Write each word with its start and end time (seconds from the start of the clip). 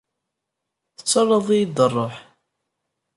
Tettarraḍ-iyi-d 0.97 1.77
ṛṛuḥ. 1.89 2.13